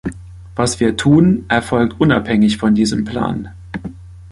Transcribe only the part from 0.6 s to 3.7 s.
wir tun, erfolgt unabhängig von diesem Plan.